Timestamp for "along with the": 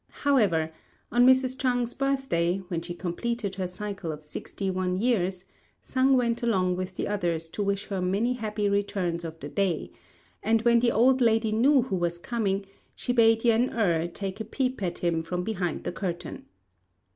6.41-7.07